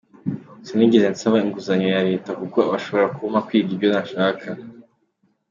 Sinigeze 0.65 1.07
nsaba 1.13 1.37
inguzanyo 1.45 1.87
ya 1.95 2.05
Leta 2.09 2.29
kuko 2.41 2.57
bashobora 2.71 3.07
kumpa 3.15 3.45
kwiga 3.47 3.71
icyo 3.73 3.87
ndashaka. 3.91 4.47